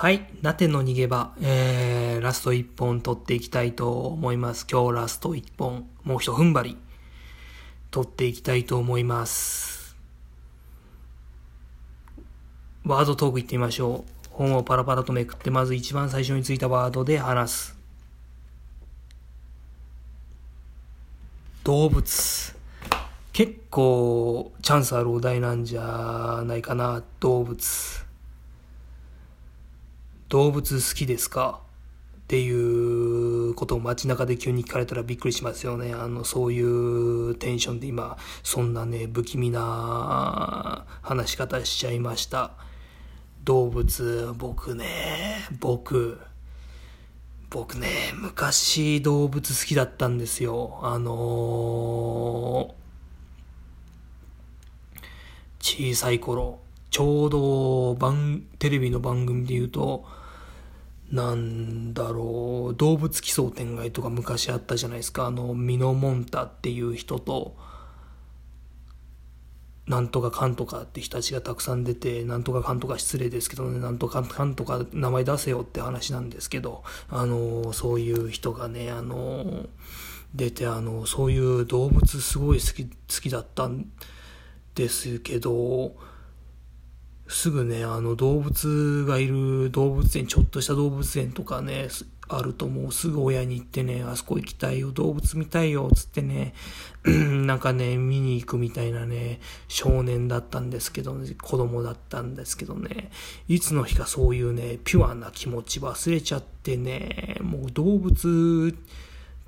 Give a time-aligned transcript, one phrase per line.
[0.00, 0.26] はい。
[0.40, 4.66] なての逃げ場、えー、ラスト1本取っていきたいと思います。
[4.66, 6.78] 今日ラスト1本、もう一踏ん張り、
[7.90, 9.94] 取っていきたいと思います。
[12.86, 14.28] ワードトークいってみましょう。
[14.30, 17.78] 本をパラパラとめくって、まず一番最初についたワードで話す。
[21.62, 22.56] 動物。
[23.34, 28.09] 結構チャンスあるお題なんじゃないかな、動物。
[30.30, 31.60] 動物好きですか？
[32.20, 35.92] っていうことを街中で急に聞かれたらびっくりしますよね。
[35.92, 42.52] あの、そういうテンションで今、そんなね、不気味な話し方しちゃいました。
[43.42, 46.20] 動物、僕ね、僕、
[47.50, 50.78] 僕ね、昔動物好きだったんですよ。
[50.84, 60.19] あのー、小さい頃、ちょうど番、テレビの番組で言うと、
[61.10, 65.26] なんだろう、動物奇想天外とか昔あったじゃないですか。
[65.26, 67.56] あの、ミノモンタっていう人と、
[69.88, 79.66] なんとかかんとかって人たちがたくさん出て、なんとかかんとか失礼ですけどね、なんとかかんとか名前出せよって話なんですけど、あの、そういう人がね、あの、
[80.32, 82.90] 出て、あの、そういう動物すごい好き、好
[83.20, 83.90] きだったん
[84.76, 85.96] ですけど、
[87.30, 91.88] すぐね、あの動物がいる動物園、ちょっとした動物園とかね、
[92.28, 92.92] あるともう。
[92.92, 96.54] すぐ親に行ってね、あそこ行きたいよ、動物見たいよ、つってね、
[97.04, 103.10] なんかね、見に行くみたいなね、少年だったんですけど、ね、子供だったんですけどね、
[103.48, 108.76] いつの日かそういうね、ピュアな気持ち忘れちゃってね、もう動物、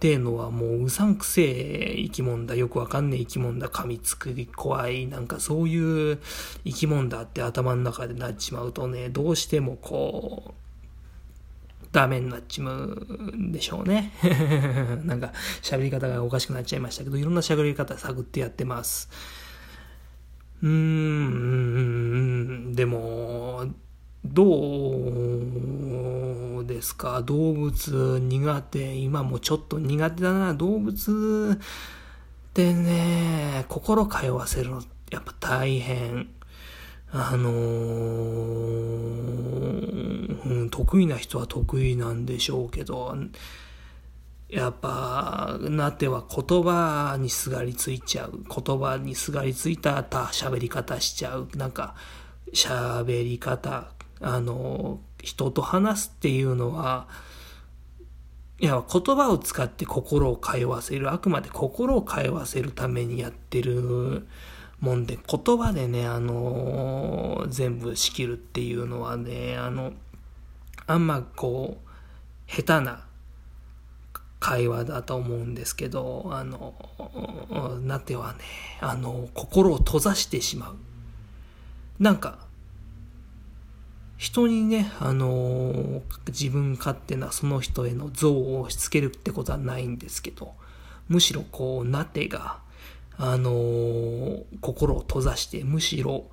[0.00, 6.18] ってのはもううさんくせえ生き物だ、よくわかんねえ生き物だ、噛みつく怖い、なんかそういう
[6.64, 10.54] 生き物だって頭の中でなっちまうとね、どうしてもこ
[11.82, 12.86] う、ダメになっちまう
[13.36, 14.14] んでしょうね。
[15.04, 19.10] なんか喋り方がおかしくなっちゃいましたけど、いろんな喋り方探ってやってます。
[20.62, 23.66] うーん、でも、
[24.24, 25.29] どう
[26.80, 27.20] ですか？
[27.20, 28.96] 動物苦手。
[28.96, 30.54] 今もちょっと苦手だな。
[30.54, 36.30] 動物ってね、心通わせるのやっぱ大変。
[37.12, 37.52] あのー、
[40.46, 43.14] うん、得意な人は得意なんでしょうけど、
[44.48, 48.40] やっぱ、なっては言葉にすがりついちゃう。
[48.48, 51.46] 言葉にすがりついた喋り方しちゃう。
[51.56, 51.94] なんか、
[52.54, 57.08] 喋り方、あの、人と話すっていうのは、
[58.58, 61.10] いや、言葉を使って心を通わせる。
[61.12, 64.26] あくまで心を通わせるためにやってる
[64.80, 69.92] もんで、言葉でね、あの、全部仕切るっていうのはね、あの、
[70.86, 73.06] あんまこう、下手な
[74.40, 76.74] 会話だと思うんですけど、あの、
[77.82, 78.38] なてはね、
[78.80, 80.76] あの、心を閉ざしてしまう。
[81.98, 82.49] なんか、
[84.20, 90.52] 人にね、あのー、自分勝手なその人への像を押し付けるってことはないんですけど、
[91.08, 92.58] むしろこう、なてが、
[93.16, 96.26] あのー、心を閉ざして、むしろ、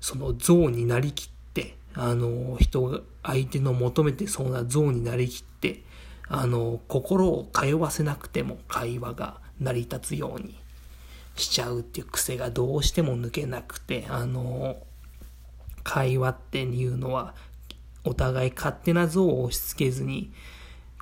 [0.00, 5.82] その像になりきって、あのー、人、相手の求めてそうな像になりきって、
[6.26, 10.54] あの心を通わせなくても会話が成り立つように
[11.34, 14.76] しちゃうっていう癖がどうしても抜けなくて、あの
[15.82, 17.34] 会話っていうのは、
[18.04, 20.32] お互い勝手な像を押し付けずに、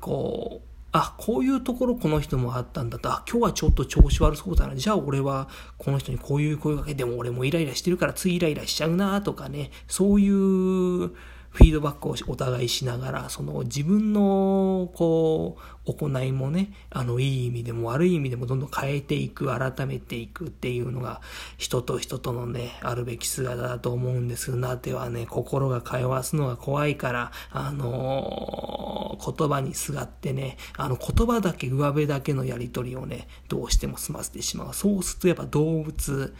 [0.00, 4.74] こう、あ、こういうところこの人もあったんだと、あ、今日はちょっと調子悪そうだな。
[4.74, 11.10] じゃあ俺はこの人にこういう声かけても俺もイライラしてるからついイライラしちゃうなとかね、そういう
[11.56, 15.56] フィードバックをお互いしながら、その自分の、こ
[15.86, 21.22] う、行いもね、あの、いい意味でも悪い意味でもどんどん変えていく、改めていくっていうのが、
[21.56, 34.74] 人と人とのね、あるべき姿だと思うんですけど、なてはね、心が通わすのが怖いから、あのー、言葉にすがってね、あの、言葉だけ、上辺だけのやりとりをね、どうしても済ませてしまう。
[34.74, 36.34] そうするとやっぱ動物、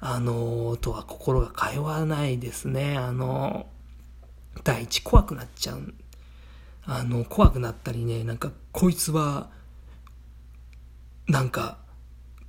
[0.00, 2.96] あのー、とは心が通わないですね。
[2.96, 3.75] あのー
[4.64, 5.94] 第一怖くなっちゃう。
[6.84, 9.50] あの、怖くなったりね、なんか、こいつは、
[11.28, 11.78] なんか、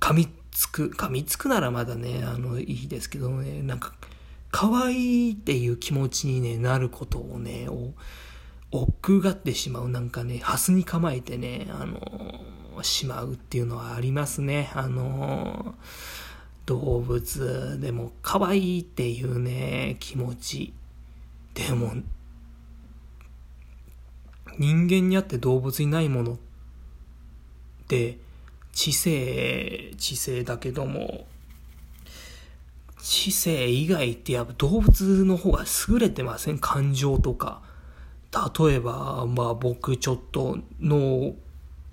[0.00, 3.94] 噛みつく、噛みつくならまだね、あの、いいですけどね、なんか、
[4.50, 7.94] 可愛いっていう気持ちに、ね、なることをね、を、
[8.70, 9.88] 億劫がってしまう。
[9.88, 14.70] なんかね、ハスに構えてね、あの、しまうっていうのはありますね。
[14.74, 15.74] あの、
[16.66, 20.74] 動物でも可愛いっていうね、気持ち。
[21.54, 21.92] でも、
[24.58, 26.36] 人間にあって動物にないものっ
[27.86, 28.18] て
[28.72, 31.26] 知性知性だけども
[33.00, 36.58] 知性以外ってやっぱ動物の方が優れてません？
[36.58, 37.62] 感情とか。
[38.60, 41.34] 例えばまあ僕ちょっと農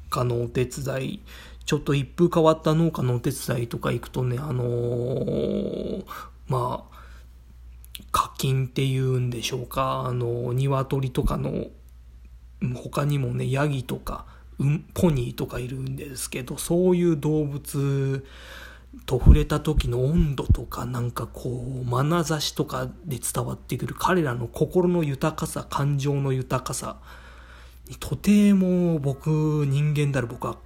[0.10, 1.22] 家のお手伝い
[1.66, 6.06] ちょっと一風変わった農家のお手伝いとか行くとねあのー、
[6.50, 6.94] まあ
[8.12, 11.68] 課金っていうんでしょうかあの鶏とかの
[12.75, 14.25] 他にもねヤギとか
[14.59, 18.25] うん、ポニーとかいるんですけど、そういう動物
[19.06, 26.97] と触れた時の温度とか、なんかこう、眼差しとかで伝わってくる彼らの心の豊かさ、感情の豊かさ
[27.89, 30.57] にとても僕、人間である僕は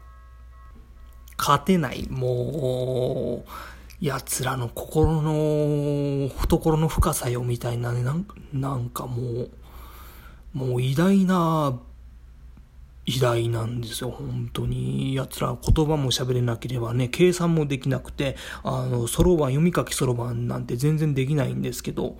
[1.38, 2.08] 勝てない。
[2.10, 3.50] もう、
[4.01, 8.04] 奴らの心の懐の深さよみたいなね、
[8.54, 9.50] なんかもう、
[10.54, 11.80] もう偉大な
[13.10, 15.16] 偉大なんですよ、本当に。
[15.16, 22.18] 奴ら言葉も喋れなければね、計算もできなくて、あの、そろばん、読み書きそろばんなんて全然できないんですけど、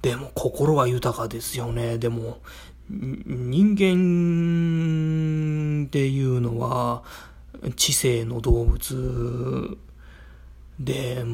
[0.00, 1.98] でも心は豊かですよね。
[1.98, 2.38] でも、
[2.88, 7.02] 人間っていうのは、
[7.76, 9.76] 知性の動物
[10.78, 11.24] で、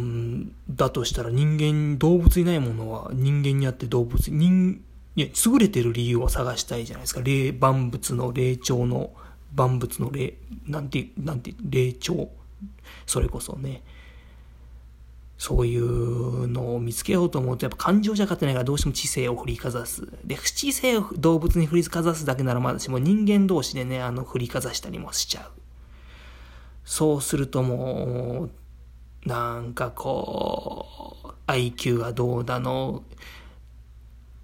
[0.70, 4.80] だとしたら人間、動物いないものは人間にあって動物、人
[5.14, 7.20] いや、優れてる理由を探したいじゃないですか。
[7.22, 9.10] 霊、万物の霊長の、
[9.54, 10.34] 万物の霊、
[10.66, 12.30] なんて、なんて、霊長。
[13.06, 13.82] それこそね。
[15.36, 20.08] そういうのを見つけようと思うと、やっぱ感情じゃ勝てないからどうしても知性を振りかざす。
[20.24, 25.60] で、不知性を動物に振りかざすだけならまだしも人間同士でね、あの、振りかざしたりもしちゃう。
[26.84, 28.50] そうするともう、
[29.24, 33.04] なんかこう、IQ がどうだの、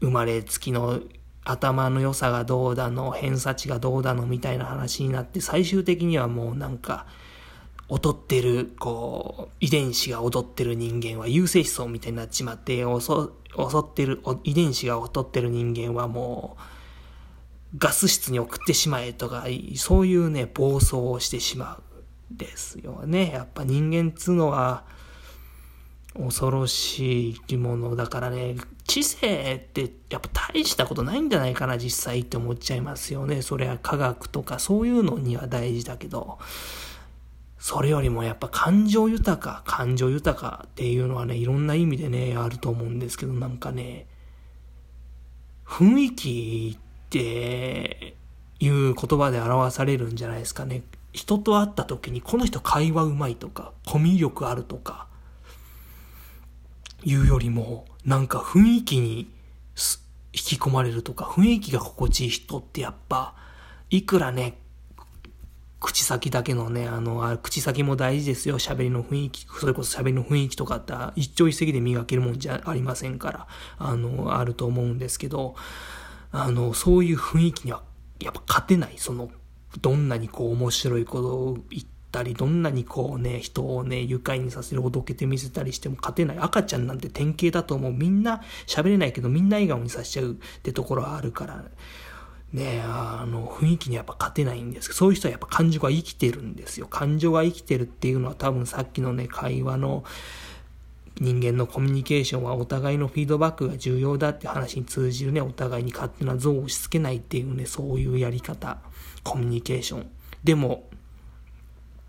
[0.01, 1.01] 生まれつきの
[1.45, 7.07] 頭の良さがどうだの、偏差値がどうだのみたいな話になって、最終的にはもうなんか、
[7.91, 13.31] 劣ってる、こう、遺伝子が劣ってる人間は優性思想みたいになっちまって、襲
[13.79, 16.63] ってる、遺伝子が劣ってる人間はもう、
[17.79, 19.47] ガス室に送ってしまえとか、
[19.77, 21.83] そういうね、暴走をしてしまう。
[22.31, 23.31] ですよね。
[23.33, 24.85] やっぱ人間っつうのは、
[26.17, 33.43] 恐ろしい生き物だからね、知性ってやっぱ大したことないんじゃないかな、実際って思っちゃいますよね。
[33.43, 36.39] それは科学とかそういうのには大事だけど、
[37.59, 44.07] それよりもやっぱ感情豊か、感情豊かっていうのはね、いろんな意味でね、あると思うんですけど、なんかね、
[45.67, 48.17] 雰囲気って
[48.59, 50.83] いう言葉で表されるんじゃないですかね。
[51.19, 55.09] 人と会った時にこの人会話うまいとか、コミュ力あるとか、
[57.05, 59.27] いうよりも、なんか雰囲気に引
[60.33, 63.35] き込まれるとか、雰囲気が心地いい人ってやっぱ、
[63.91, 64.59] いくらね、
[65.81, 68.61] 口先だけのね、あの、あ口先も大事ですよ。
[68.61, 73.49] 喋りの雰囲気、それこそ喋りの雰囲気とかって一朝一夕で磨けるもんじゃありませんから、
[73.79, 75.57] あの、あると思うんですけど、
[76.31, 77.83] あの、そういう雰囲気には、
[78.21, 78.95] やっぱ勝てない。
[78.99, 79.31] その、
[79.81, 86.39] どんなにこう面白いことを言っ、たり、どんなにこうね、人をね、愉快にさせる、おどけて見せたりしても勝てない。
[86.39, 87.93] 赤ちゃんなんて典型だと思う。
[87.93, 91.65] みんな喋れないけど、みんな笑顔にさせちゃうってところはあるから、
[92.53, 96.87] ねあの、雰囲気にやっぱ勝てないんですけど、そういう人はやっぱ感情が生きてるんですよ。
[96.87, 100.05] 感情が生きてるっていうのは多分さっきのね、会話の、
[101.21, 108.79] 人間のコミュニケーションはお互いのフィードバックが重要だって話に通じるね、お互いに勝手な像を押し付けないっていうね、そういうやり方、
[109.25, 110.07] コミュニケーション。
[110.45, 110.89] でも、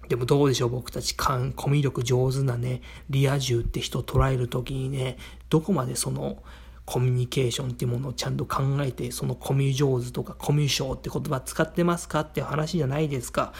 [0.09, 1.29] でもどうでしょう僕たちコ
[1.69, 5.17] ミュ力上手なね、リア充って人を捉えるときにね、
[5.49, 6.41] どこまでその
[6.85, 13.53] コミュニケーションっていうものをちゃんと考えて、そのコミュ上手とかコミュ障って言葉使ってますかって話じゃないですか。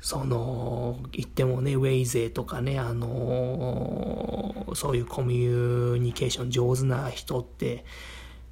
[0.00, 7.84] その、言ってもね、ウェイゼとかね、あのそういうコミュニケーション上手な人って、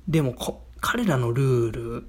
[0.08, 0.34] でも
[0.80, 2.08] 彼らのルール、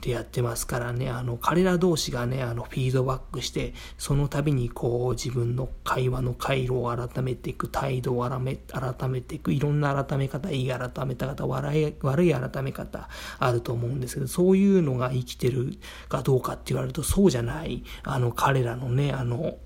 [0.00, 15.74] でやってますからね、あの、彼ら同士がね、あの、フィードバックして、その度にこう、自分の会話の回路を改めていく、態度を改め改めていく、いろんな改め方、いい改め方、悪い、悪い改め方、あると思うんですけど、そういうのが生きてる
[16.08, 19.58] かどうかって言われると、そうじゃない、あの、彼らのね、あの、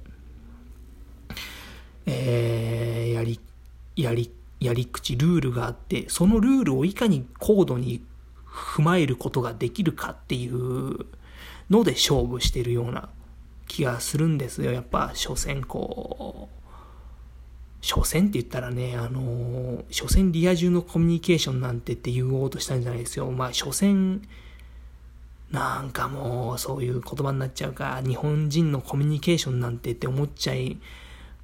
[2.06, 3.40] えー、やり、
[3.96, 8.02] やり、やり口、ルールがあって、そのルールをいかに高度に
[8.54, 11.06] 踏まえることができるかっていう
[11.70, 13.08] ので勝負してるような
[13.66, 14.72] 気がするんですよ。
[14.72, 16.64] やっぱ、所詮こう、
[17.84, 23.30] 所詮って言ったらね、あの、所詮リア充のコミュニケーションなんてって言おうとしたんじゃないですよ。
[23.30, 24.22] まあ、所詮、
[25.50, 30.78] なんかもうそういう言葉になっちゃうか、日本人のコミュニケーションなんてって思っちゃい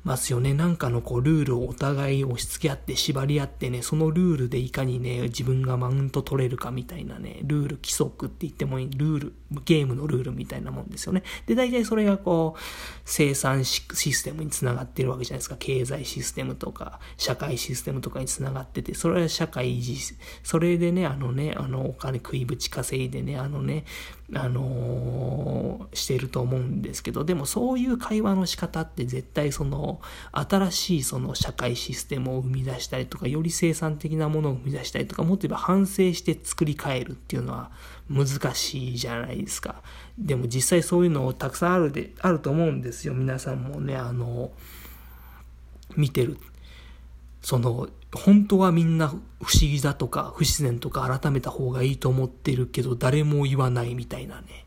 [0.05, 0.55] ますよね。
[0.55, 11.23] なんかのこうルールをお互い押し付け合って縛り合ってね、そのルールでいかにね、自分がマウント取れるかみたいなね、ルール規則って言ってもいい、ルール、ゲームのルールみたいなもんですよね。
[11.47, 12.61] で、大体それがこう、
[13.05, 15.57] 生産システムにつながってるわけじゃないですか。
[15.59, 19.97] 経済システムとか、社会システムとかにつながってて、それは社会維持、
[20.43, 23.85] それでね、あのね、あの、お金食いぶち稼いでね、あのね、
[24.33, 30.01] あのー、してると思うんですけど、でもそういう会話の仕方って絶対その、
[30.33, 37.73] 新しいその社会システムを生み出したりとか、より生産的なものを生み出したりとか、もっと言えば反省して作り変えるっていうのは
[38.11, 39.83] 難しいじゃないですか。
[40.19, 43.15] でも実際そういうのたくさんあるで、あると思うんですよ。
[43.15, 44.51] 皆さんもね、あの、
[45.97, 46.37] 見てる。
[47.41, 49.21] その、本当はみんな不思
[49.61, 54.67] 議だとか不自然とか改めた方がいいと思ってるけど誰も言わないみたいなね。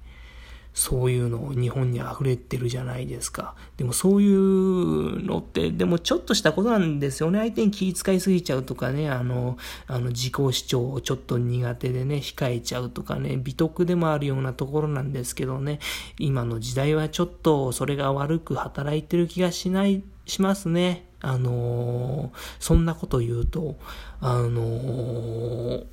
[0.74, 3.56] そういうの日本に溢れてるじゃないですか。
[3.78, 7.40] でもそういうのって、でもちょっとしたことなんですよね。
[7.40, 15.80] 相手に気遣いすぎちゃうとかね、あの、あの自己主張をちょっと苦手でね、控えちゃうとかね、美徳でもあるようなところなんですけどね、
[16.18, 21.06] 今の時代はちょっとそれが悪く働いてる気がしない、しますね。
[21.22, 23.76] あのー、そんなこと言うと、
[24.20, 25.86] あのー、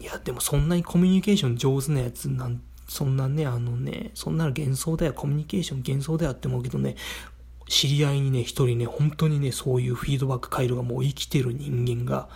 [0.00, 6.94] いや、でもそんなにコミュニケーション上手なやつなんて、そんなね、あのね、そんなの幻想だよ、コミュニケーション幻想だよって思うけどね、
[7.68, 12.28] 知り合いにね、一人ね、本当にね、そういうフィードバック回路がもう生きてる人間が、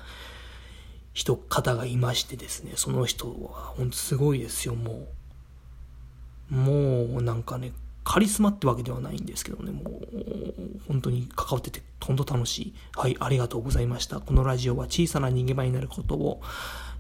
[1.13, 5.07] 人、方がいましてですね、その人は、ほんとすごいですよ、も
[6.51, 6.55] う。
[6.57, 7.71] もう、なんかね、
[8.03, 12.75] カリスマってわけではないんですけどね、もう、本当に関わってて、ほんと楽しい。
[12.97, 14.19] はい、ありがとうございました。
[14.19, 16.41] このラジオは小さな逃げ場になることを、